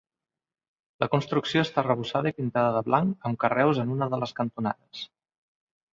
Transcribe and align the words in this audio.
La 1.03 1.07
construcció 1.15 1.61
està 1.67 1.79
arrebossada 1.83 2.31
i 2.33 2.37
pintada 2.39 2.73
de 2.77 2.83
blanc, 2.89 3.13
amb 3.31 3.41
carreus 3.47 3.83
en 3.85 3.93
una 3.97 4.09
de 4.15 4.21
les 4.25 4.35
cantonades. 4.41 5.07